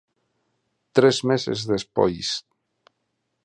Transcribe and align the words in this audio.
Tres 0.97 1.17
meses 1.29 1.59
despois. 1.73 2.27